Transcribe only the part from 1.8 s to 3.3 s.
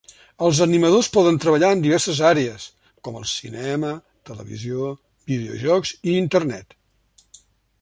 diverses àrees com el